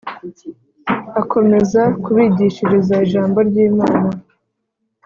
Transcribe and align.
Akomeza 1.21 1.81
kubigishiriza 2.03 2.93
ijambo 3.05 3.37
ry 3.47 3.55
Imana 3.67 4.09